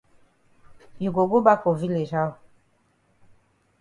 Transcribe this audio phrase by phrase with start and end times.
[1.03, 2.35] You go go bak for village how?